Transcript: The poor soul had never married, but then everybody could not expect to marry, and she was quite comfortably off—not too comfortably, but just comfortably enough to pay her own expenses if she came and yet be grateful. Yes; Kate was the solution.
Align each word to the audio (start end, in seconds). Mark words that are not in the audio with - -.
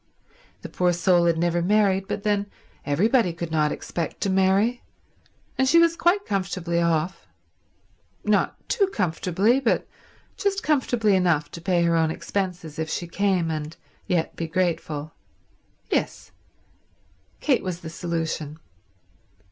The 0.63 0.67
poor 0.69 0.93
soul 0.93 1.27
had 1.27 1.37
never 1.37 1.61
married, 1.61 2.07
but 2.07 2.23
then 2.23 2.47
everybody 2.87 3.31
could 3.33 3.51
not 3.51 3.71
expect 3.71 4.19
to 4.21 4.31
marry, 4.31 4.81
and 5.59 5.69
she 5.69 5.77
was 5.77 5.95
quite 5.95 6.25
comfortably 6.25 6.81
off—not 6.81 8.67
too 8.67 8.87
comfortably, 8.87 9.59
but 9.59 9.87
just 10.37 10.63
comfortably 10.63 11.15
enough 11.15 11.51
to 11.51 11.61
pay 11.61 11.83
her 11.83 11.95
own 11.95 12.09
expenses 12.09 12.79
if 12.79 12.89
she 12.89 13.05
came 13.07 13.51
and 13.51 13.77
yet 14.07 14.35
be 14.35 14.47
grateful. 14.47 15.13
Yes; 15.91 16.31
Kate 17.39 17.61
was 17.61 17.81
the 17.81 17.89
solution. 17.91 18.57